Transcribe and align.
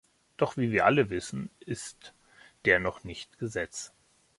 Doch 0.35 0.57
wie 0.57 0.71
wir 0.71 0.87
alle 0.87 1.11
wissen, 1.11 1.51
ist 1.59 2.15
der 2.65 2.79
noch 2.79 3.03
nicht 3.03 3.37
Gesetz. 3.37 3.93